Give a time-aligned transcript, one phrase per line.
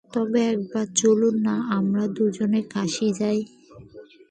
[0.11, 3.39] তবে একবার চলুন-না, আমরা দুইজনেই কাশী যাই।